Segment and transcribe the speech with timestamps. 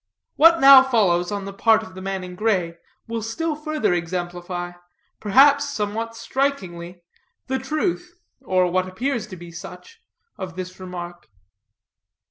[0.35, 4.71] What now follows on the part of the man in gray will still further exemplify,
[5.19, 7.03] perhaps somewhat strikingly,
[7.45, 10.01] the truth, or what appears to be such,
[10.39, 11.29] of this remark.